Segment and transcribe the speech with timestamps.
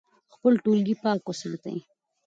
[0.33, 1.77] خپل ټولګی پاک وساتئ.